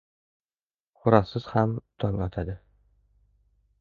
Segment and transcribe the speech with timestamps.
[1.01, 2.57] •Xo‘rozsiz ham tong otadi.